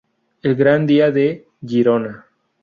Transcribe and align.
El 0.41 0.55
gran 0.61 0.87
dia 0.91 1.11
de 1.19 1.27
Girona. 1.75 2.17